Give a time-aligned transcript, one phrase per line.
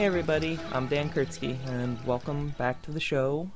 [0.00, 3.50] Hey everybody, I'm Dan Kurtzky, and welcome back to the show.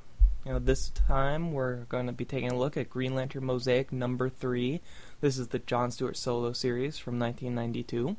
[0.44, 3.90] You know, this time we're going to be taking a look at Green Lantern Mosaic
[3.90, 4.82] number 3.
[5.22, 8.16] This is the John Stewart solo series from 1992.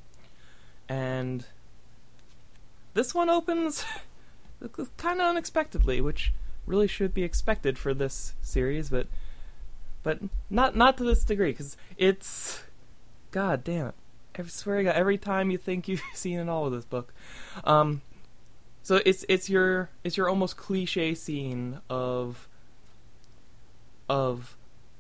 [0.90, 1.46] And
[2.96, 3.86] this one opens
[4.98, 6.34] kind of unexpectedly, which
[6.66, 9.06] really should be expected for this series, but
[10.02, 10.18] but
[10.50, 12.64] not not to this degree cuz it's
[13.30, 13.96] god damn it.
[14.36, 17.14] I swear every time you think you've seen it all with this book.
[17.64, 18.02] Um,
[18.86, 22.48] so it's it's your it's your almost cliche scene of
[24.08, 24.56] of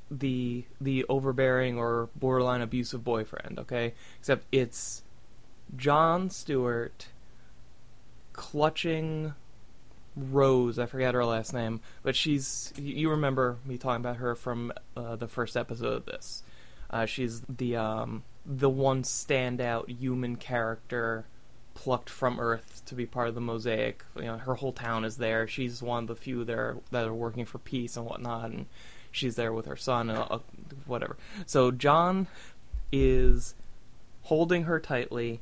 [0.09, 3.93] the the overbearing or borderline abusive boyfriend, okay?
[4.17, 5.03] Except it's
[5.77, 7.09] John Stewart
[8.33, 9.35] clutching
[10.15, 14.73] Rose, I forget her last name, but she's you remember me talking about her from
[14.97, 16.41] uh, the first episode of this.
[16.89, 21.27] Uh, she's the um, the one standout human character
[21.75, 24.03] plucked from Earth to be part of the mosaic.
[24.15, 25.47] You know, her whole town is there.
[25.47, 28.65] She's one of the few there that are working for peace and whatnot, and
[29.11, 30.39] she's there with her son and uh,
[30.87, 31.17] whatever.
[31.45, 32.27] So John
[32.91, 33.53] is
[34.23, 35.41] holding her tightly,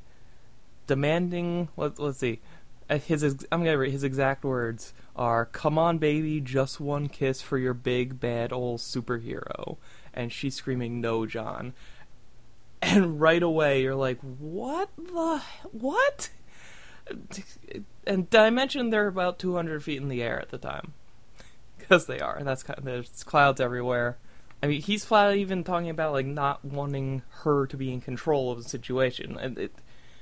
[0.87, 1.69] demanding.
[1.77, 2.41] Let, let's see.
[2.89, 7.41] Uh, his I'm gonna read his exact words are "Come on, baby, just one kiss
[7.41, 9.77] for your big bad old superhero,"
[10.13, 11.73] and she's screaming "No, John."
[12.93, 15.41] And right away you're like, what the
[15.71, 16.29] what?
[18.05, 20.93] And I mentioned they're about 200 feet in the air at the time,
[21.77, 22.35] because they are.
[22.35, 24.17] And that's kind of, there's clouds everywhere.
[24.61, 28.51] I mean, he's flat even talking about like not wanting her to be in control
[28.51, 29.75] of the situation, and it,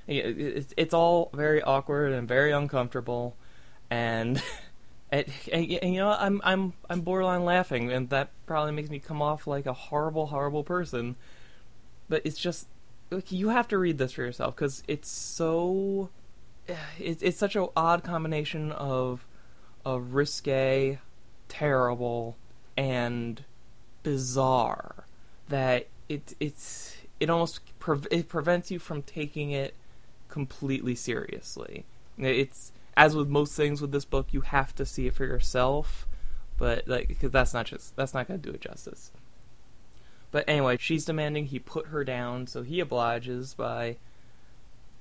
[0.07, 3.35] it, it it's all very awkward and very uncomfortable,
[3.89, 4.41] and.
[5.13, 8.99] And, and, and, you know, I'm I'm I'm borderline laughing, and that probably makes me
[8.99, 11.17] come off like a horrible, horrible person
[12.11, 12.67] but it's just
[13.09, 16.09] like you have to read this for yourself because it's so
[16.67, 19.25] eh, it's it's such an odd combination of
[19.85, 20.99] of risque,
[21.47, 22.35] terrible,
[22.75, 23.45] and
[24.03, 25.05] bizarre
[25.47, 29.73] that it it's it almost pre- it prevents you from taking it
[30.27, 31.85] completely seriously.
[32.17, 36.05] It's as with most things with this book, you have to see it for yourself,
[36.57, 39.11] but like because that's not just that's not to do it justice.
[40.31, 43.97] But anyway, she's demanding he put her down, so he obliges by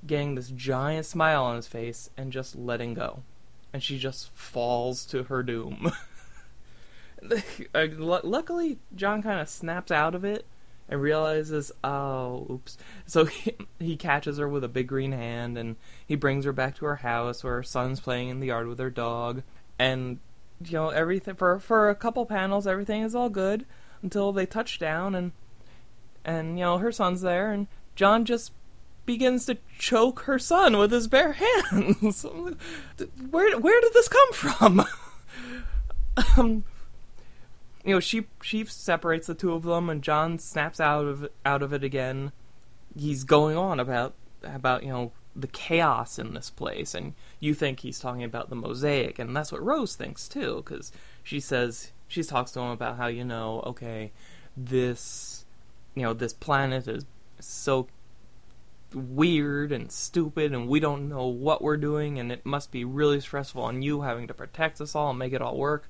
[0.07, 3.23] getting this giant smile on his face and just letting go.
[3.73, 5.93] And she just falls to her doom.
[7.75, 10.47] Uh, luckily, John kind of snaps out of it
[10.89, 12.79] and realizes, oh, oops.
[13.05, 15.77] So he, he catches her with a big green hand and
[16.07, 18.79] he brings her back to her house where her son's playing in the yard with
[18.79, 19.43] her dog.
[19.79, 20.19] And,
[20.65, 23.67] you know, everything, for, for a couple panels, everything is all good
[24.03, 25.33] until they touch down and
[26.25, 27.67] and you know her son's there and
[27.97, 28.53] John just
[29.07, 31.33] begins to choke her son with his bare
[31.73, 32.25] hands.
[33.31, 34.85] where where did this come from?
[36.37, 36.65] um,
[37.85, 41.63] you know she she separates the two of them and John snaps out of out
[41.63, 42.33] of it again.
[42.97, 47.81] He's going on about about you know the chaos in this place and you think
[47.81, 50.91] he's talking about the mosaic and that's what Rose thinks too because
[51.23, 54.13] she says she talks to him about how you know, okay,
[54.57, 55.45] this
[55.95, 57.05] you know this planet is
[57.39, 57.89] so
[58.93, 63.21] weird and stupid and we don't know what we're doing and it must be really
[63.21, 65.89] stressful on you having to protect us all and make it all work.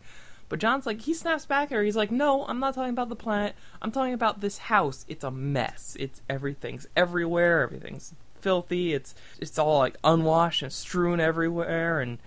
[0.50, 1.82] But John's like he snaps back at her.
[1.82, 3.54] He's like, "No, I'm not talking about the planet.
[3.80, 5.06] I'm talking about this house.
[5.08, 5.96] It's a mess.
[5.98, 7.62] It's everything's everywhere.
[7.62, 8.92] Everything's filthy.
[8.92, 12.18] It's it's all like unwashed and strewn everywhere and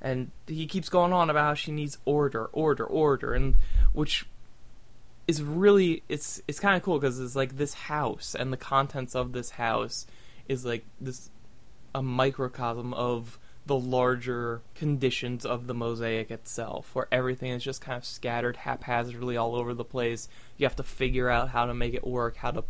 [0.00, 3.56] and he keeps going on about how she needs order, order, order, and
[3.92, 4.26] which
[5.26, 9.14] is really it's it's kind of cool because it's like this house and the contents
[9.14, 10.06] of this house
[10.48, 11.30] is like this
[11.94, 17.96] a microcosm of the larger conditions of the mosaic itself, where everything is just kind
[17.96, 20.28] of scattered haphazardly all over the place.
[20.56, 22.64] You have to figure out how to make it work, how to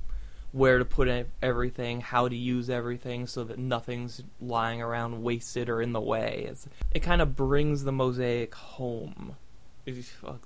[0.53, 5.81] where to put everything, how to use everything so that nothing's lying around wasted or
[5.81, 6.47] in the way.
[6.49, 9.37] It's, it kind of brings the mosaic home.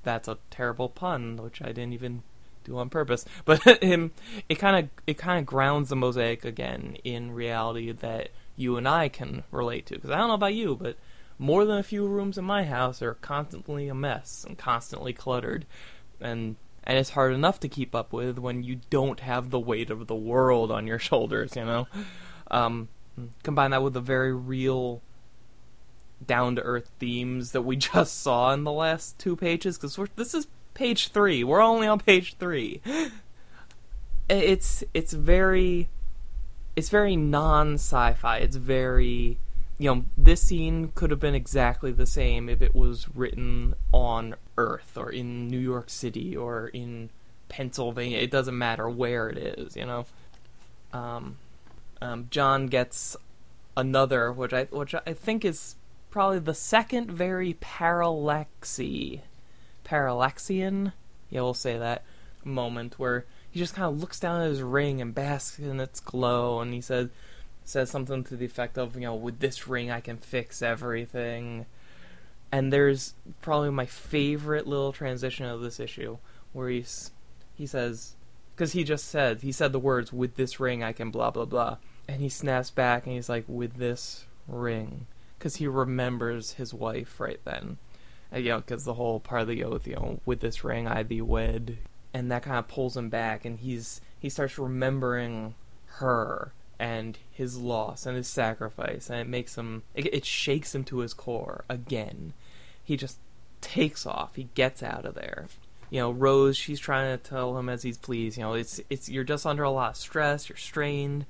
[0.02, 2.22] That's a terrible pun, which I didn't even
[2.64, 3.24] do on purpose.
[3.44, 8.76] But it kind of it kind of grounds the mosaic again in reality that you
[8.76, 9.94] and I can relate to.
[9.94, 10.96] Because I don't know about you, but
[11.38, 15.66] more than a few rooms in my house are constantly a mess and constantly cluttered,
[16.20, 19.90] and and it's hard enough to keep up with when you don't have the weight
[19.90, 21.56] of the world on your shoulders.
[21.56, 21.88] You know,
[22.50, 22.88] um,
[23.42, 25.02] combine that with the very real
[26.24, 30.34] down to earth themes that we just saw in the last two pages because this
[30.34, 31.42] is page three.
[31.42, 32.80] We're only on page three.
[34.28, 35.88] It's it's very
[36.76, 38.38] it's very non sci-fi.
[38.38, 39.38] It's very
[39.78, 44.34] you know this scene could have been exactly the same if it was written on
[44.56, 47.10] Earth or in New York City or in
[47.48, 48.18] Pennsylvania.
[48.18, 49.76] It doesn't matter where it is.
[49.76, 50.06] You know.
[50.92, 51.38] Um,
[52.00, 53.16] um, John gets
[53.76, 55.76] another, which I which I think is
[56.10, 59.20] probably the second very parallaxy,
[59.84, 60.92] parallaxian,
[61.28, 62.04] yeah, we'll say that
[62.44, 65.98] moment where he just kind of looks down at his ring and basks in its
[65.98, 67.08] glow, and he says
[67.64, 71.66] says something to the effect of, you know, with this ring I can fix everything.
[72.54, 76.18] And there's probably my favorite little transition of this issue
[76.52, 77.10] where he's
[77.56, 78.14] he says
[78.54, 81.46] because he just said he said the words with this ring I can blah blah
[81.46, 86.72] blah, and he snaps back and he's like with this ring because he remembers his
[86.72, 87.78] wife right then.
[88.30, 90.86] And, you know, because the whole part of the oath, you know, with this ring
[90.86, 91.78] I thee wed,
[92.12, 95.56] and that kind of pulls him back, and he's he starts remembering
[95.98, 100.84] her and his loss and his sacrifice, and it makes him it, it shakes him
[100.84, 102.32] to his core again.
[102.84, 103.18] He just
[103.60, 104.36] takes off.
[104.36, 105.46] He gets out of there.
[105.90, 108.36] You know, Rose, she's trying to tell him as he's pleased.
[108.36, 110.48] You know, it's it's you're just under a lot of stress.
[110.48, 111.26] You're strained.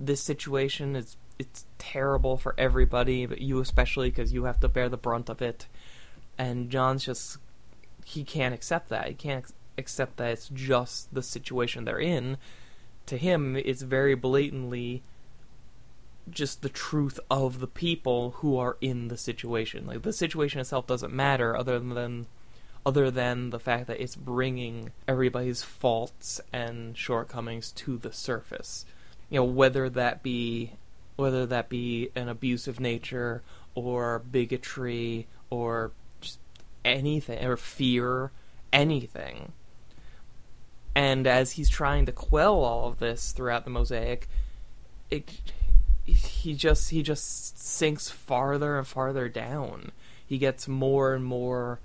[0.00, 4.88] This situation is it's terrible for everybody, but you especially because you have to bear
[4.88, 5.66] the brunt of it.
[6.36, 7.38] And John's just
[8.04, 9.08] he can't accept that.
[9.08, 9.44] He can't
[9.76, 12.36] accept that it's just the situation they're in.
[13.06, 15.02] To him, it's very blatantly
[16.30, 19.86] just the truth of the people who are in the situation.
[19.86, 22.26] Like the situation itself doesn't matter other than
[22.86, 28.86] other than the fact that it's bringing everybody's faults and shortcomings to the surface.
[29.28, 30.72] You know, whether that be
[31.16, 33.42] whether that be an abusive nature
[33.74, 35.90] or bigotry or
[36.20, 36.38] just
[36.84, 38.30] anything or fear,
[38.72, 39.52] anything.
[40.94, 44.28] And as he's trying to quell all of this throughout the mosaic,
[45.10, 45.30] it,
[46.38, 49.90] he just he just sinks farther and farther down.
[50.24, 51.80] He gets more and more.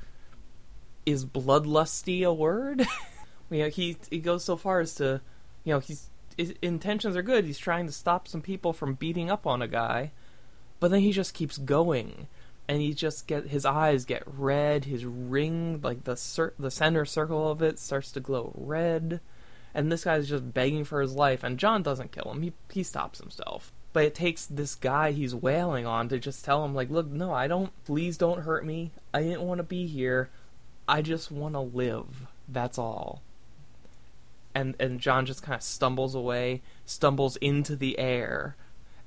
[1.06, 2.86] Is bloodlusty a word?
[3.50, 5.22] you know, he he goes so far as to,
[5.64, 7.46] you know, he's his intentions are good.
[7.46, 10.12] He's trying to stop some people from beating up on a guy,
[10.80, 12.28] but then he just keeps going,
[12.68, 14.86] and he just get his eyes get red.
[14.86, 19.20] His ring, like the cir- the center circle of it, starts to glow red,
[19.74, 21.44] and this guy's just begging for his life.
[21.44, 22.44] And John doesn't kill him.
[22.44, 23.72] He he stops himself.
[23.94, 27.32] But it takes this guy he's wailing on to just tell him, like, look, no,
[27.32, 27.72] I don't.
[27.86, 28.92] Please don't hurt me.
[29.14, 30.30] I didn't want to be here.
[30.88, 32.26] I just want to live.
[32.50, 33.22] That's all
[34.56, 38.56] and and John just kind of stumbles away, stumbles into the air,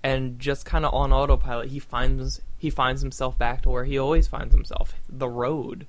[0.03, 3.99] and just kind of on autopilot he finds he finds himself back to where he
[3.99, 5.87] always finds himself, the road,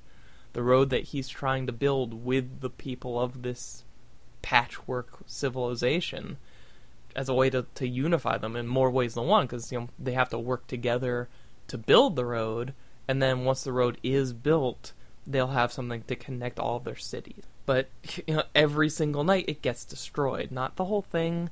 [0.52, 3.84] the road that he's trying to build with the people of this
[4.42, 6.38] patchwork civilization
[7.18, 9.88] as a way to, to unify them in more ways than one because you know
[9.98, 11.28] they have to work together
[11.66, 12.72] to build the road
[13.06, 14.92] and then once the road is built
[15.26, 17.86] they'll have something to connect all of their cities but
[18.26, 20.50] you know, every single night it gets destroyed.
[20.50, 21.50] Not the whole thing,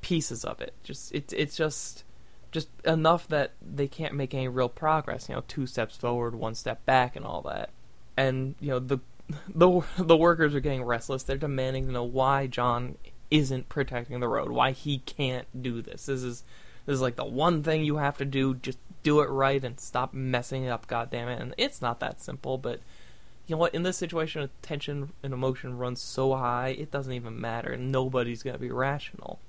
[0.00, 0.74] pieces of it.
[0.82, 2.02] Just it's it's just
[2.50, 5.28] just enough that they can't make any real progress.
[5.28, 7.70] You know, two steps forward, one step back, and all that.
[8.16, 8.98] And you know the
[9.48, 11.22] the the workers are getting restless.
[11.22, 12.96] They're demanding to know why John
[13.30, 16.06] isn't protecting the road, why he can't do this.
[16.06, 16.42] This is
[16.86, 18.54] this is like the one thing you have to do.
[18.54, 20.86] Just do it right and stop messing it up.
[20.86, 21.40] God damn it!
[21.40, 22.80] And it's not that simple, but
[23.46, 23.74] you know what?
[23.74, 27.76] In this situation, tension and emotion runs so high, it doesn't even matter.
[27.76, 29.40] Nobody's gonna be rational.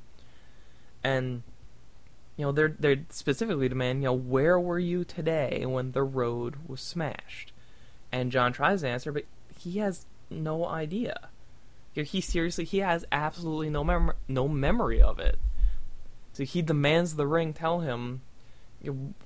[1.03, 1.43] And
[2.37, 6.55] you know, they're they're specifically demanding, you know, where were you today when the road
[6.67, 7.51] was smashed?
[8.11, 9.25] And John tries to answer, but
[9.57, 11.29] he has no idea.
[11.93, 15.39] He seriously, he has absolutely no mem- no memory of it.
[16.33, 18.21] So he demands the ring tell him,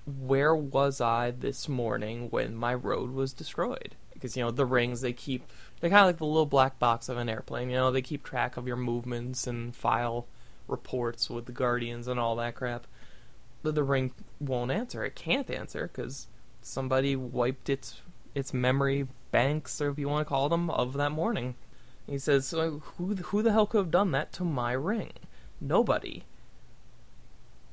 [0.05, 3.95] where was I this morning when my road was destroyed?
[4.25, 5.43] because you know the rings they keep
[5.79, 7.69] they're kind of like the little black box of an airplane.
[7.69, 10.25] You know they keep track of your movements and file
[10.67, 12.87] reports with the guardians and all that crap.
[13.61, 15.03] But the ring won't answer.
[15.03, 16.27] It can't answer because
[16.61, 18.01] somebody wiped its
[18.33, 21.55] its memory banks, or if you want to call them, of that morning.
[22.07, 25.13] He says, so "Who who the hell could have done that to my ring?
[25.59, 26.23] Nobody."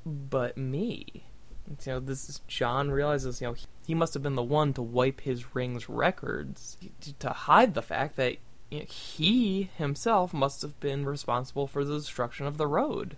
[0.05, 1.25] but me.
[1.69, 4.73] You know, this is, John realizes, you know, he, he must have been the one
[4.75, 8.37] to wipe his ring's records to, to hide the fact that
[8.71, 13.17] you know, he himself must have been responsible for the destruction of the road.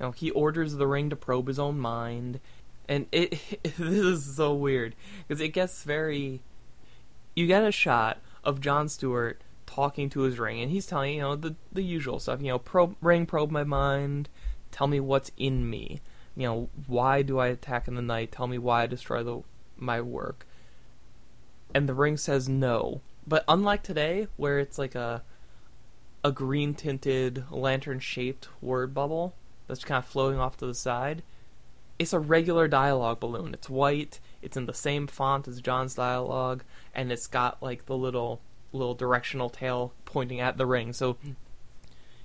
[0.00, 2.40] You know, he orders the ring to probe his own mind,
[2.88, 4.94] and it, it this is so weird
[5.26, 6.40] because it gets very.
[7.36, 11.20] You get a shot of John Stewart talking to his ring, and he's telling you
[11.20, 12.40] know the the usual stuff.
[12.40, 14.28] You know, probe, ring probe my mind,
[14.70, 16.00] tell me what's in me.
[16.36, 18.32] You know, why do I attack in the night?
[18.32, 19.42] Tell me why I destroy the
[19.76, 20.46] my work.
[21.74, 23.00] And the ring says no.
[23.26, 25.22] But unlike today, where it's like a
[26.22, 29.34] a green tinted lantern shaped word bubble
[29.66, 31.22] that's kind of floating off to the side,
[31.98, 33.54] it's a regular dialogue balloon.
[33.54, 34.20] It's white.
[34.42, 38.40] It's in the same font as John's dialogue, and it's got like the little
[38.76, 40.92] little directional tail pointing at the ring.
[40.92, 41.16] So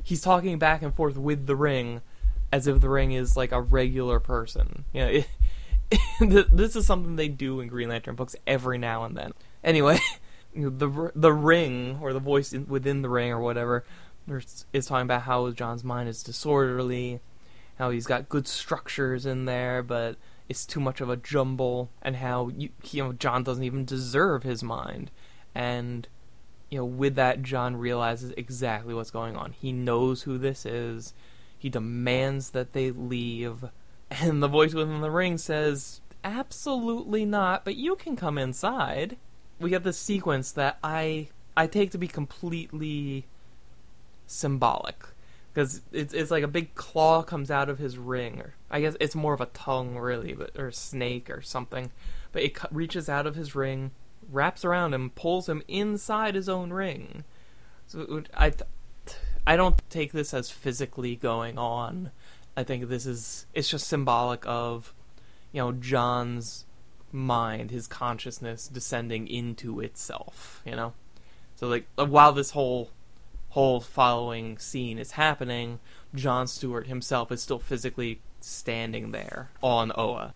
[0.03, 2.01] he's talking back and forth with the ring
[2.51, 4.85] as if the ring is like a regular person.
[4.93, 5.23] You know,
[5.91, 9.33] it, this is something they do in Green Lantern books every now and then.
[9.63, 9.99] Anyway,
[10.55, 13.83] the the ring or the voice in, within the ring or whatever
[14.73, 17.19] is talking about how John's mind is disorderly,
[17.77, 22.17] how he's got good structures in there, but it's too much of a jumble, and
[22.17, 25.11] how you, you know John doesn't even deserve his mind,
[25.55, 26.07] and
[26.69, 29.53] you know with that John realizes exactly what's going on.
[29.53, 31.13] He knows who this is.
[31.57, 33.65] He demands that they leave,
[34.09, 39.17] and the voice within the ring says, "Absolutely not, but you can come inside."
[39.59, 43.25] We get this sequence that I I take to be completely
[44.25, 45.07] symbolic
[45.53, 48.95] because it's it's like a big claw comes out of his ring, or I guess
[48.99, 51.91] it's more of a tongue, really, but or a snake or something.
[52.31, 53.91] But it reaches out of his ring,
[54.31, 57.23] wraps around him, pulls him inside his own ring.
[57.87, 58.53] So I
[59.47, 62.11] I don't take this as physically going on.
[62.55, 64.93] I think this is it's just symbolic of
[65.51, 66.65] you know John's
[67.11, 70.61] mind, his consciousness descending into itself.
[70.65, 70.93] You know,
[71.55, 72.91] so like uh, while this whole
[73.49, 75.79] whole following scene is happening,
[76.13, 80.33] John Stewart himself is still physically standing there on Oa.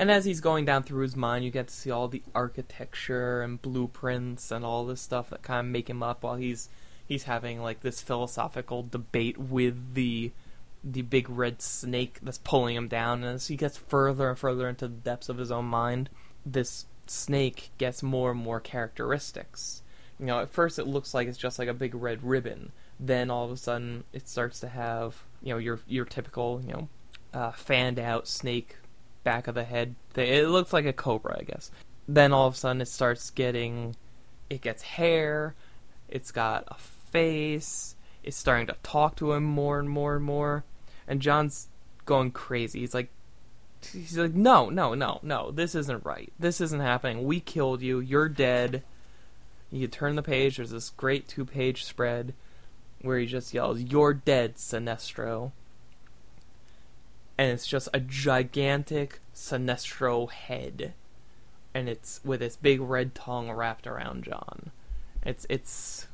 [0.00, 3.42] And as he's going down through his mind, you get to see all the architecture
[3.42, 6.68] and blueprints and all this stuff that kind of make him up while he's
[7.06, 10.32] he's having like this philosophical debate with the
[10.82, 13.22] the big red snake that's pulling him down.
[13.22, 16.08] And as he gets further and further into the depths of his own mind,
[16.46, 19.82] this snake gets more and more characteristics
[20.20, 22.72] you know, at first it looks like it's just like a big red ribbon.
[23.00, 26.72] Then all of a sudden it starts to have, you know, your your typical, you
[26.74, 26.88] know,
[27.32, 28.76] uh, fanned out snake
[29.24, 29.94] back of the head.
[30.14, 31.70] It looks like a cobra, I guess.
[32.08, 33.96] Then all of a sudden it starts getting,
[34.48, 35.54] it gets hair.
[36.08, 37.94] It's got a face.
[38.22, 40.64] It's starting to talk to him more and more and more.
[41.06, 41.68] And John's
[42.04, 42.80] going crazy.
[42.80, 43.10] He's like,
[43.92, 45.50] he's like, no, no, no, no.
[45.50, 46.32] This isn't right.
[46.38, 47.24] This isn't happening.
[47.24, 48.00] We killed you.
[48.00, 48.82] You're dead
[49.70, 52.34] you turn the page, there's this great two page spread
[53.02, 55.52] where he just yells, You're dead, Sinestro.
[57.40, 60.92] And it's just a gigantic Sinestro head.
[61.72, 64.70] And it's with its big red tongue wrapped around John.
[65.24, 66.06] It's it's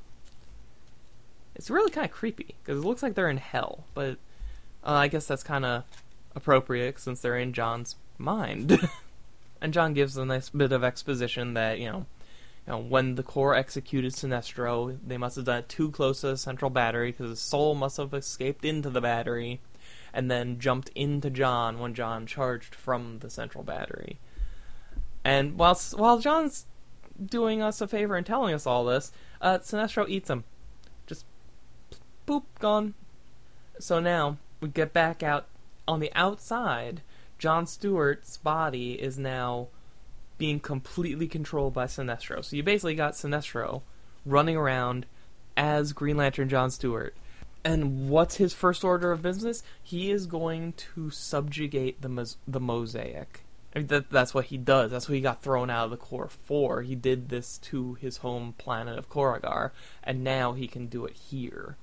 [1.57, 4.19] it's really kind of creepy because it looks like they're in hell, but
[4.85, 5.83] uh, I guess that's kind of
[6.37, 8.89] appropriate since they're in John's mind.
[9.61, 12.07] and John gives a nice bit of exposition that you know
[12.69, 16.29] you know, when the Corps executed Sinestro, they must have done it too close to
[16.29, 19.61] the central battery because his soul must have escaped into the battery
[20.17, 24.19] and then jumped into John when John charged from the central battery.
[25.23, 26.65] And while while John's
[27.23, 30.45] doing us a favor and telling us all this, uh, Sinestro eats him.
[31.07, 31.27] Just
[32.27, 32.95] boop, gone.
[33.79, 35.49] So now we get back out
[35.87, 37.03] on the outside.
[37.39, 39.69] John Stewart's body is now
[40.39, 42.43] being completely controlled by Sinestro.
[42.43, 43.83] So you basically got Sinestro
[44.25, 45.05] running around
[45.59, 47.15] as Green Lantern John Stewart.
[47.65, 49.63] And what's his first order of business?
[49.83, 53.43] He is going to subjugate the the mosaic.
[53.77, 54.91] I mean, that, that's what he does.
[54.91, 56.81] That's what he got thrown out of the Corps for.
[56.81, 59.73] He did this to his home planet of Korugar,
[60.03, 61.77] and now he can do it here,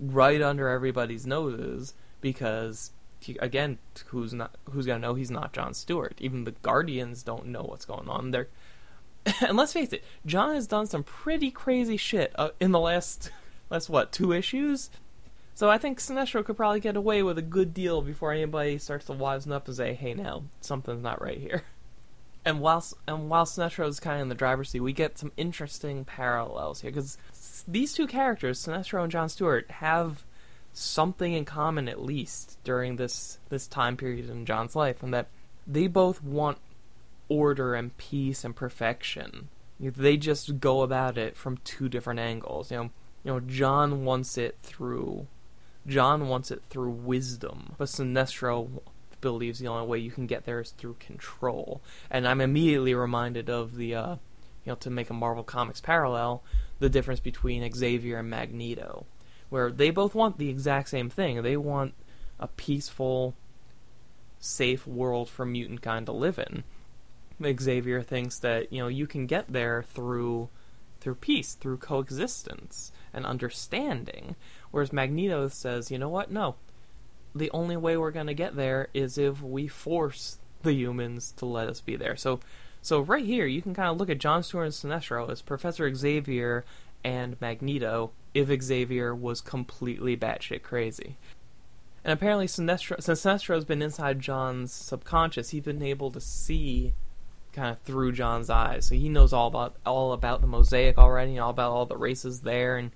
[0.00, 1.92] right under everybody's noses,
[2.22, 3.76] because he, again,
[4.06, 6.14] who's not who's gonna know he's not John Stewart?
[6.20, 8.30] Even the Guardians don't know what's going on.
[8.30, 8.48] There,
[9.42, 13.30] and let's face it, John has done some pretty crazy shit uh, in the last
[13.70, 14.90] last what two issues.
[15.54, 19.06] So I think Sinestro could probably get away with a good deal before anybody starts
[19.06, 21.62] to wisen up and say, "Hey, now something's not right here."
[22.42, 25.30] And while and while Sinestro is kind of in the driver's seat, we get some
[25.36, 27.18] interesting parallels here because
[27.68, 30.24] these two characters, Sinestro and John Stewart, have
[30.72, 35.28] something in common at least during this this time period in John's life, and that
[35.66, 36.56] they both want
[37.28, 39.48] order and peace and perfection.
[39.78, 42.70] They just go about it from two different angles.
[42.70, 42.90] You know,
[43.24, 45.26] you know, John wants it through
[45.86, 48.82] John wants it through wisdom, but Sinestro
[49.20, 51.82] believes the only way you can get there is through control.
[52.10, 54.12] And I'm immediately reminded of the, uh,
[54.64, 56.42] you know, to make a Marvel Comics parallel,
[56.78, 59.06] the difference between Xavier and Magneto,
[59.48, 61.42] where they both want the exact same thing.
[61.42, 61.94] They want
[62.38, 63.34] a peaceful,
[64.38, 66.64] safe world for mutant kind to live in.
[67.58, 70.50] Xavier thinks that you know you can get there through
[71.00, 74.36] through peace, through coexistence and understanding.
[74.70, 76.30] Whereas Magneto says, you know what?
[76.30, 76.56] No.
[77.34, 81.46] The only way we're going to get there is if we force the humans to
[81.46, 82.16] let us be there.
[82.16, 82.40] So
[82.82, 85.92] so right here you can kind of look at John Stewart and Sinestro as Professor
[85.94, 86.64] Xavier
[87.04, 91.16] and Magneto if Xavier was completely batshit crazy.
[92.04, 96.94] And apparently Sinestro, since Sinestro's been inside John's subconscious, he's been able to see
[97.52, 98.86] kind of through John's eyes.
[98.86, 101.96] So he knows all about all about the mosaic already, and all about all the
[101.96, 102.90] races there, and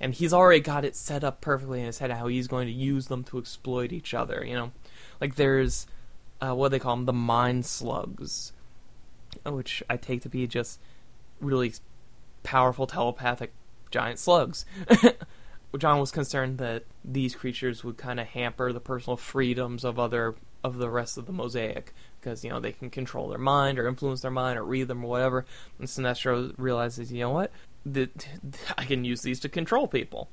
[0.00, 2.72] and he's already got it set up perfectly in his head how he's going to
[2.72, 4.44] use them to exploit each other.
[4.46, 4.72] You know,
[5.20, 5.86] like there's
[6.40, 8.52] uh, what do they call them, the mind slugs,
[9.44, 10.80] which I take to be just
[11.40, 11.72] really
[12.42, 13.52] powerful telepathic
[13.90, 14.64] giant slugs.
[15.78, 20.34] John was concerned that these creatures would kind of hamper the personal freedoms of other
[20.62, 23.88] of the rest of the mosaic because you know they can control their mind or
[23.88, 25.46] influence their mind or read them or whatever.
[25.78, 27.50] And Sinestro realizes, you know what,
[28.76, 30.28] I can use these to control people.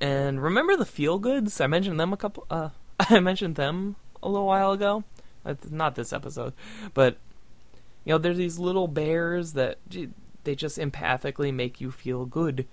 [0.00, 1.60] And remember the feel goods?
[1.60, 2.46] I mentioned them a couple.
[2.50, 5.04] Uh, I mentioned them a little while ago.
[5.70, 6.52] Not this episode,
[6.94, 7.16] but
[8.04, 9.78] you know, there's these little bears that
[10.44, 12.66] they just empathically make you feel good,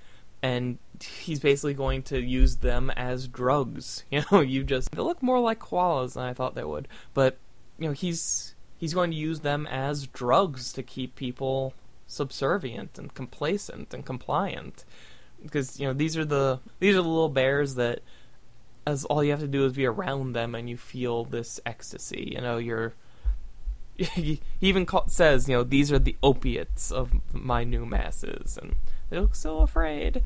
[0.43, 4.03] and he's basically going to use them as drugs.
[4.11, 7.37] You know, you just they look more like koalas than I thought they would, but
[7.77, 11.73] you know, he's he's going to use them as drugs to keep people
[12.07, 14.83] subservient and complacent and compliant.
[15.41, 18.01] Because you know these are the these are the little bears that
[18.85, 22.33] as all you have to do is be around them and you feel this ecstasy
[22.35, 22.93] you know you're
[23.97, 28.75] he even says you know these are the opiates of my new masses and
[29.09, 30.23] they look so afraid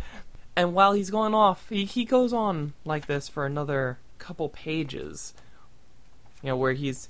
[0.56, 5.34] and while he's going off he, he goes on like this for another couple pages
[6.42, 7.10] you know where he's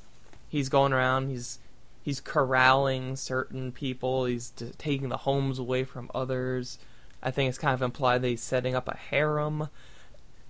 [0.49, 1.60] he's going around he's
[2.03, 4.25] he's corralling certain people.
[4.25, 6.77] He's t- taking the homes away from others.
[7.23, 9.69] I think it's kind of implied that he's setting up a harem.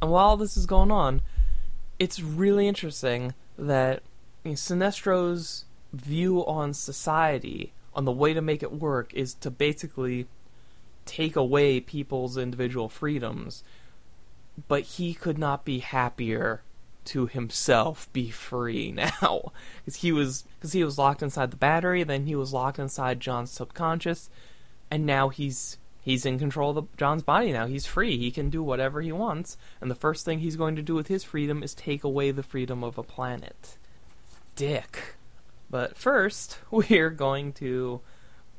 [0.02, 1.22] And while this is going on,
[2.00, 4.02] it's really interesting that
[4.44, 9.52] you know, Sinestro's view on society, on the way to make it work, is to
[9.52, 10.26] basically
[11.06, 13.64] take away people's individual freedoms.
[14.68, 16.62] But he could not be happier
[17.06, 19.52] to himself be free now.
[19.84, 23.20] Because he was because he was locked inside the battery then he was locked inside
[23.20, 24.30] john's subconscious
[24.90, 27.66] and now he's he's in control of the, john's body now.
[27.66, 28.18] He's free.
[28.18, 31.08] He can do whatever he wants and the first thing he's going to do with
[31.08, 33.78] his freedom is take away the freedom of a planet.
[34.56, 35.16] Dick.
[35.70, 38.02] But first we're going to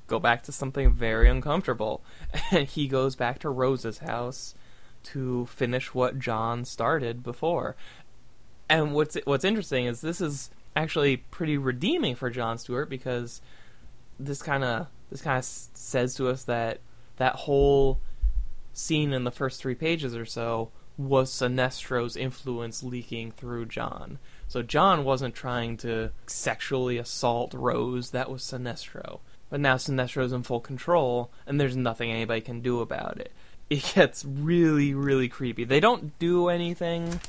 [0.07, 2.03] go back to something very uncomfortable
[2.51, 4.55] and he goes back to rose's house
[5.03, 7.77] to finish what John started before
[8.69, 13.41] and what's what's interesting is this is actually pretty redeeming for John Stewart because
[14.19, 16.81] this kind of this kind of says to us that
[17.17, 18.01] that whole
[18.73, 24.19] scene in the first three pages or so was Sinestro's influence leaking through John.
[24.47, 29.21] So John wasn't trying to sexually assault Rose, that was Sinestro.
[29.55, 33.31] But now Sinestro's in full control, and there's nothing anybody can do about it.
[33.71, 35.63] It gets really, really creepy.
[35.63, 37.21] They don't do anything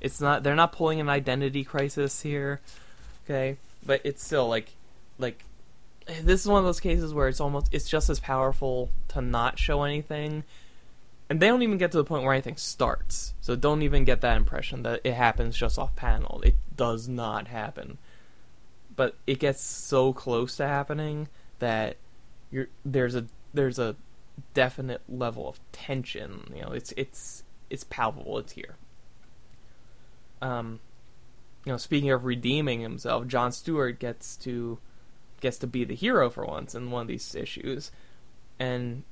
[0.00, 2.60] it's not they're not pulling an identity crisis here,
[3.24, 3.56] okay?
[3.84, 4.70] But it's still like
[5.18, 5.42] like
[6.20, 9.58] this is one of those cases where it's almost it's just as powerful to not
[9.58, 10.44] show anything
[11.28, 13.34] and they don't even get to the point where anything starts.
[13.40, 16.40] So don't even get that impression that it happens just off panel.
[16.44, 17.98] It does not happen.
[18.94, 21.26] But it gets so close to happening
[21.64, 21.96] that
[22.50, 23.96] you're there's a there's a
[24.52, 26.52] definite level of tension.
[26.54, 28.38] You know, it's it's it's palpable.
[28.38, 28.76] It's here
[30.44, 30.80] um,
[31.64, 34.78] you know, speaking of redeeming himself, John Stewart gets to
[35.40, 37.90] gets to be the hero for once in one of these issues,
[38.58, 39.02] and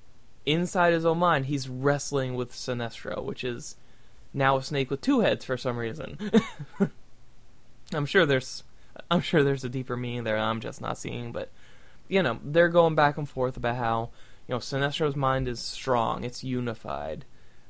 [0.44, 3.76] inside his own mind, he's wrestling with Sinestro, which is
[4.34, 6.18] now a snake with two heads for some reason.
[7.94, 8.62] I'm sure there's
[9.10, 11.50] I'm sure there's a deeper meaning there I'm just not seeing, but
[12.12, 14.10] you know, they're going back and forth about how,
[14.46, 17.24] you know, Sinestro's mind is strong, it's unified,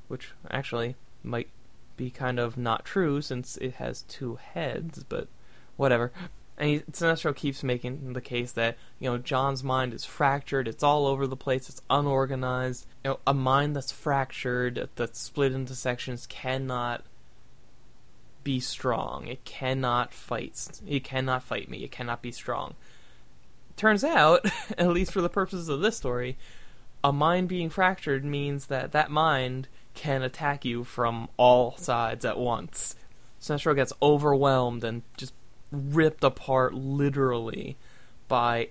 [0.09, 1.49] which actually might
[1.97, 5.29] be kind of not true since it has two heads, but
[5.77, 6.11] whatever.
[6.59, 10.67] And he, Sinestro keeps making the case that you know John's mind is fractured.
[10.67, 11.69] It's all over the place.
[11.69, 12.85] It's unorganized.
[13.05, 17.05] You know, a mind that's fractured, that's split into sections, cannot
[18.43, 19.29] be strong.
[19.29, 20.81] It cannot fight.
[20.85, 21.85] It cannot fight me.
[21.85, 22.75] It cannot be strong.
[23.77, 24.47] Turns out,
[24.79, 26.37] at least for the purposes of this story,
[27.05, 32.39] a mind being fractured means that that mind can attack you from all sides at
[32.39, 32.95] once.
[33.41, 35.35] Sinestro gets overwhelmed and just
[35.71, 37.77] ripped apart literally
[38.29, 38.69] by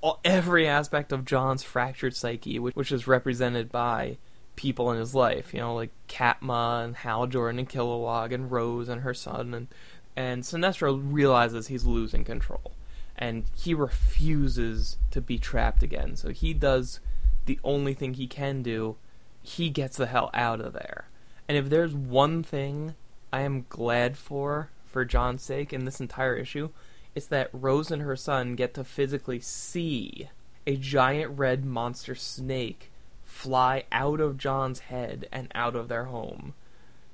[0.00, 4.16] all, every aspect of John's fractured psyche, which, which is represented by
[4.56, 8.88] people in his life, you know, like Katma and Hal Jordan and Kilowog and Rose
[8.88, 9.68] and her son and
[10.14, 12.72] and Sinestro realizes he's losing control
[13.16, 16.16] and he refuses to be trapped again.
[16.16, 17.00] So he does
[17.46, 18.96] the only thing he can do.
[19.42, 21.08] He gets the hell out of there.
[21.48, 22.94] And if there's one thing
[23.32, 26.70] I am glad for for John's sake in this entire issue,
[27.14, 30.28] it's that Rose and her son get to physically see
[30.66, 32.90] a giant red monster snake
[33.24, 36.54] fly out of John's head and out of their home.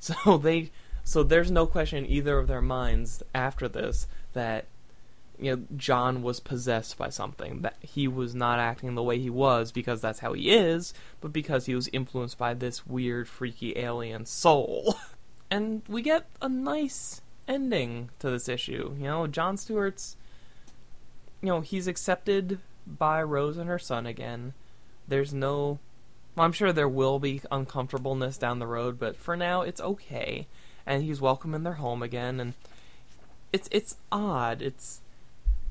[0.01, 0.71] So they
[1.03, 4.67] so there's no question in either of their minds after this that
[5.41, 9.31] you know John was possessed by something that he was not acting the way he
[9.31, 13.79] was because that's how he is, but because he was influenced by this weird freaky
[13.79, 14.97] alien soul.
[15.51, 18.95] and we get a nice ending to this issue.
[18.99, 20.17] You know, John Stewart's
[21.41, 24.55] you know, he's accepted by Rose and her son again.
[25.07, 25.79] There's no
[26.37, 30.47] I'm sure there will be uncomfortableness down the road, but for now it's okay.
[30.87, 32.55] And he's welcome in their home again and
[33.53, 34.63] it's it's odd.
[34.63, 35.01] It's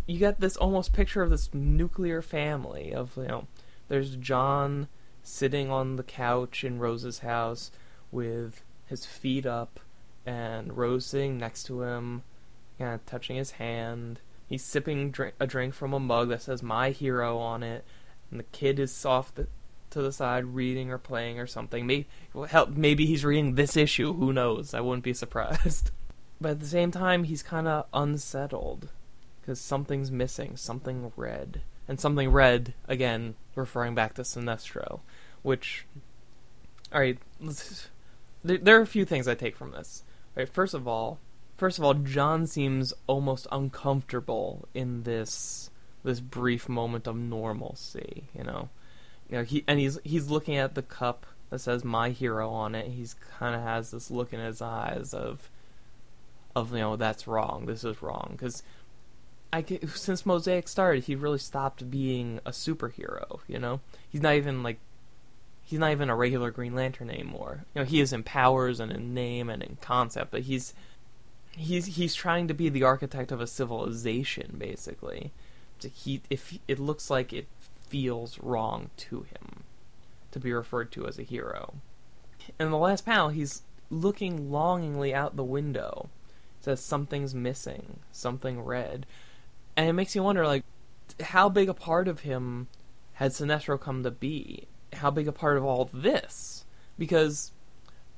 [0.08, 3.48] you get this almost picture of this nuclear family of you know
[3.90, 4.88] there's John
[5.22, 7.70] sitting on the couch in Rose's house
[8.12, 9.80] with his feet up
[10.26, 12.24] and Rose sitting next to him,
[12.80, 14.20] kind of touching his hand.
[14.48, 17.84] He's sipping drink, a drink from a mug that says "My Hero" on it,
[18.32, 19.48] and the kid is off the,
[19.90, 21.86] to the side reading or playing or something.
[21.86, 22.08] Maybe,
[22.50, 24.14] help maybe he's reading this issue.
[24.14, 24.74] Who knows?
[24.74, 25.92] I wouldn't be surprised.
[26.42, 28.90] but at the same time, he's kind of unsettled
[29.48, 35.00] because something's missing, something red, and something red again, referring back to Sinestro,
[35.42, 35.86] which.
[36.92, 37.18] All right,
[38.44, 40.04] there, there are a few things I take from this.
[40.36, 41.20] Right, first of all,
[41.56, 45.70] first of all, John seems almost uncomfortable in this
[46.04, 48.26] this brief moment of normalcy.
[48.38, 48.70] You know,
[49.30, 52.76] you know he and he's he's looking at the cup that says "My Hero" on
[52.76, 52.88] it.
[52.92, 55.50] He's kind of has this look in his eyes of
[56.54, 57.66] of you know that's wrong.
[57.66, 58.62] This is wrong because
[59.52, 63.40] I get, since Mosaic started, he really stopped being a superhero.
[63.48, 63.80] You know,
[64.10, 64.80] he's not even like
[65.64, 67.66] he's not even a regular Green Lantern anymore.
[67.74, 70.74] You know, he is in powers and in name and in concept, but he's
[71.52, 75.32] he's he's trying to be the architect of a civilization, basically.
[75.80, 77.48] To He if it looks like it
[77.88, 79.64] feels wrong to him
[80.32, 81.76] to be referred to as a hero.
[82.60, 86.10] In the last panel, he's looking longingly out the window.
[86.60, 89.06] It says something's missing, something red,
[89.78, 90.66] and it makes you wonder, like,
[91.22, 92.68] how big a part of him
[93.14, 94.68] had Sinestro come to be?
[94.94, 96.66] how big a part of all this
[96.98, 97.52] because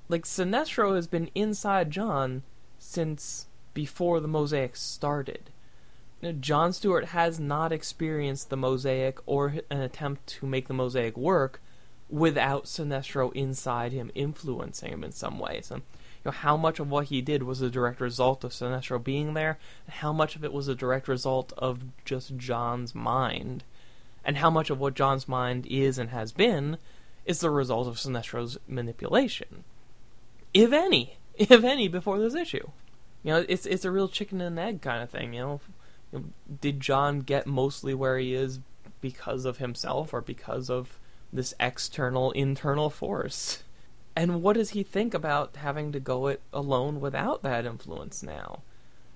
[0.07, 2.43] like Sinestro has been inside John
[2.77, 5.51] since before the mosaic started.
[6.39, 11.61] John Stewart has not experienced the mosaic or an attempt to make the mosaic work
[12.09, 15.61] without Sinestro inside him influencing him in some way.
[15.61, 15.81] So, you
[16.25, 19.57] know, how much of what he did was a direct result of Sinestro being there,
[19.85, 23.63] and how much of it was a direct result of just John's mind
[24.23, 26.77] and how much of what John's mind is and has been
[27.25, 29.63] is the result of Sinestro's manipulation,
[30.53, 32.69] if any, if any, before this issue.
[33.23, 35.33] You know, it's it's a real chicken and egg kind of thing.
[35.33, 35.59] You
[36.13, 36.23] know,
[36.61, 38.59] did John get mostly where he is
[39.01, 40.99] because of himself or because of
[41.31, 43.63] this external internal force?
[44.19, 48.63] And what does he think about having to go it alone without that influence now?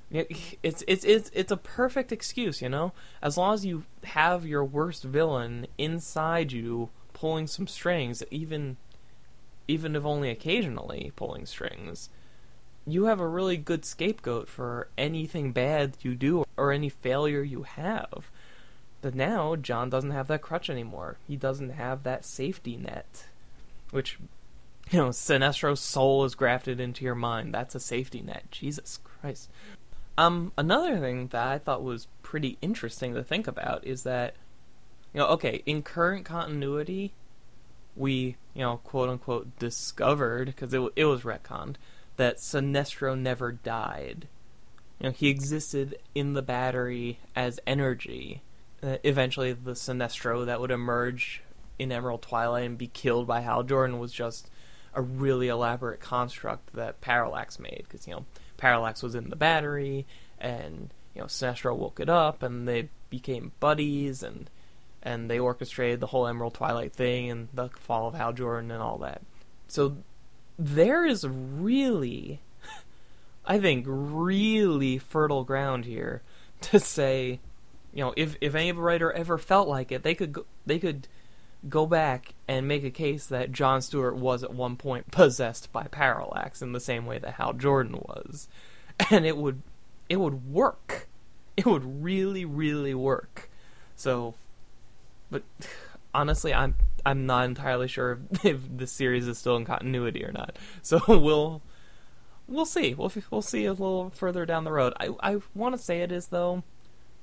[0.09, 2.93] It's it's it's it's a perfect excuse, you know.
[3.21, 8.77] As long as you have your worst villain inside you, pulling some strings, even
[9.67, 12.09] even if only occasionally pulling strings,
[12.87, 17.63] you have a really good scapegoat for anything bad you do or any failure you
[17.63, 18.31] have.
[19.01, 21.17] But now John doesn't have that crutch anymore.
[21.27, 23.25] He doesn't have that safety net,
[23.91, 24.17] which
[24.91, 27.53] you know, Sinestro's soul is grafted into your mind.
[27.53, 28.51] That's a safety net.
[28.51, 29.49] Jesus Christ.
[30.17, 34.35] Um, another thing that I thought was pretty interesting to think about is that,
[35.13, 37.13] you know, okay, in current continuity,
[37.95, 41.75] we, you know, quote unquote, discovered because it it was retconned
[42.17, 44.27] that Sinestro never died.
[44.99, 48.41] You know, he existed in the battery as energy.
[48.81, 51.41] Uh, eventually, the Sinestro that would emerge
[51.79, 54.49] in Emerald Twilight and be killed by Hal Jordan was just
[54.95, 57.85] a really elaborate construct that Parallax made.
[57.89, 58.25] Because, you know,
[58.57, 60.05] Parallax was in the battery,
[60.39, 64.49] and, you know, Sinestro woke it up, and they became buddies, and
[65.03, 68.81] and they orchestrated the whole Emerald Twilight thing and the fall of Hal Jordan and
[68.81, 69.21] all that.
[69.67, 69.97] So
[70.57, 72.39] there is really,
[73.45, 76.21] I think, really fertile ground here
[76.61, 77.41] to say,
[77.93, 81.07] you know, if if any writer ever felt like it, they could go, they could
[81.69, 85.83] go back and make a case that John Stewart was at one point possessed by
[85.83, 88.47] Parallax in the same way that Hal Jordan was,
[89.11, 89.61] and it would
[90.09, 91.07] it would work.
[91.55, 93.49] It would really, really work.
[93.95, 94.33] So,
[95.29, 95.43] but
[96.13, 100.57] honestly, I'm I'm not entirely sure if the series is still in continuity or not.
[100.81, 101.61] So we'll
[102.47, 102.93] we'll see.
[102.93, 104.93] We'll we'll see a little further down the road.
[104.99, 106.63] I I want to say it is though,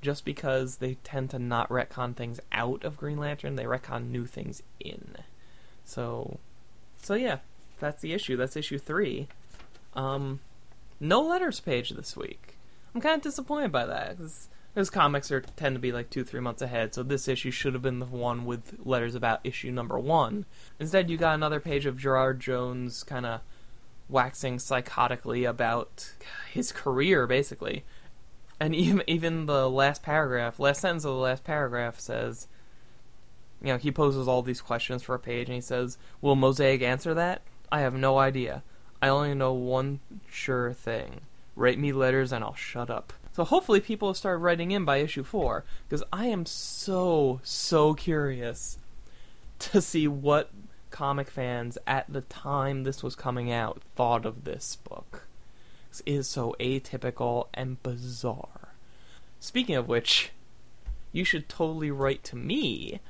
[0.01, 4.27] just because they tend to not retcon things out of Green Lantern, they retcon new
[4.27, 5.17] things in.
[5.85, 6.39] So
[6.97, 7.39] so yeah,
[7.79, 8.37] that's the issue.
[8.37, 9.29] That's issue three.
[9.95, 10.41] Um,
[10.99, 12.57] no letters page this week.
[12.95, 16.25] I'm kind of disappointed by that because those comics are tend to be like two,
[16.25, 19.71] three months ahead, so this issue should have been the one with letters about issue
[19.71, 20.45] number one.
[20.79, 23.41] Instead, you got another page of Gerard Jones kind of
[24.09, 26.13] waxing psychotically about
[26.53, 27.85] his career, basically.
[28.61, 32.47] And even even the last paragraph, last sentence of the last paragraph says,
[33.63, 36.83] you know, he poses all these questions for a page, and he says, "Will Mosaic
[36.83, 37.43] answer that?
[37.73, 38.63] I have no idea.
[39.01, 41.23] I only know one sure thing:
[41.57, 45.23] write me letters, and I'll shut up." So hopefully people start writing in by issue
[45.23, 48.79] four because I am so so curious
[49.61, 50.51] to see what
[50.91, 55.29] comic fans at the time this was coming out thought of this book.
[56.07, 58.75] Is so atypical and bizarre.
[59.41, 60.31] Speaking of which,
[61.13, 63.01] you should totally write to me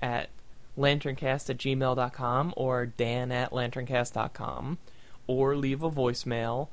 [0.00, 0.28] at
[0.76, 4.78] lanterncast at gmail.com or dan at lanterncast.com
[5.26, 6.68] or leave a voicemail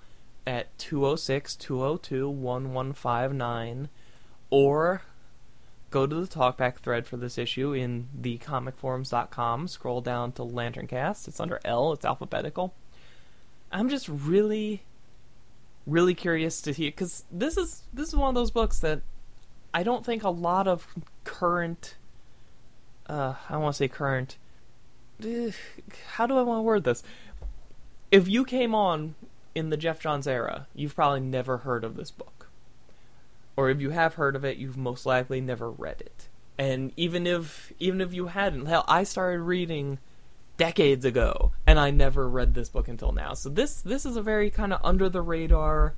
[0.46, 3.89] at 206 202 1159
[4.50, 5.02] or
[5.89, 9.68] go to the talkback thread for this issue in the thecomicforums.com.
[9.68, 11.28] Scroll down to Lanterncast.
[11.28, 12.74] It's under L, it's alphabetical.
[13.72, 14.84] I'm just really
[15.86, 19.02] really curious to hear cuz this is this is one of those books that
[19.74, 20.88] I don't think a lot of
[21.24, 21.98] current
[23.08, 24.38] uh I want to say current
[26.13, 27.04] how do I want to word this?
[28.12, 29.15] If you came on
[29.56, 32.50] in the Geoff Johns era, you've probably never heard of this book.
[33.56, 36.28] Or if you have heard of it, you've most likely never read it.
[36.58, 40.00] And even if even if you hadn't, hell, I started reading
[40.58, 43.34] decades ago and I never read this book until now.
[43.34, 45.96] So this this is a very kind of under the radar,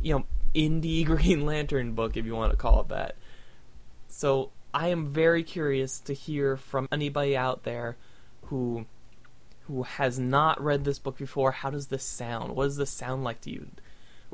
[0.00, 3.16] you know, indie Green Lantern book if you want to call it that.
[4.08, 7.96] So I am very curious to hear from anybody out there
[8.46, 8.86] who
[9.66, 12.54] who has not read this book before, how does this sound?
[12.54, 13.68] What does this sound like to you?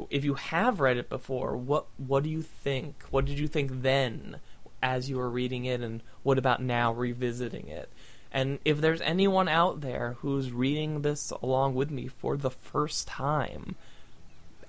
[0.08, 3.04] If you have read it before, what what do you think?
[3.10, 4.40] What did you think then
[4.82, 7.90] as you were reading it and what about now revisiting it?
[8.32, 13.08] And if there's anyone out there who's reading this along with me for the first
[13.08, 13.74] time,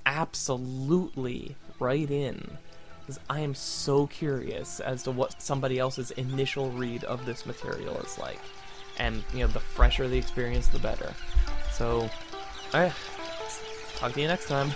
[0.05, 2.57] absolutely write in
[3.01, 7.97] because I am so curious as to what somebody else's initial read of this material
[7.97, 8.39] is like.
[8.97, 11.13] And you know the fresher the experience the better.
[11.71, 12.09] So
[12.73, 12.93] alright
[13.95, 14.71] talk to you next time